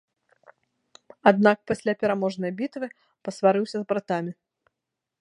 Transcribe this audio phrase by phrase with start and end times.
[1.33, 2.87] Аднак пасля пераможнай бітвы
[3.29, 4.31] пасварыўся з братамі.